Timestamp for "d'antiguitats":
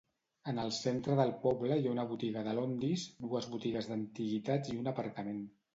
3.93-4.77